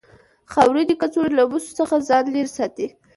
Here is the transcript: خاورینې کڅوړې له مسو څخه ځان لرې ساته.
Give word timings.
خاورینې 0.51 0.95
کڅوړې 1.01 1.31
له 1.37 1.43
مسو 1.51 1.71
څخه 1.79 1.95
ځان 2.07 2.25
لرې 2.33 2.51
ساته. 2.55 2.85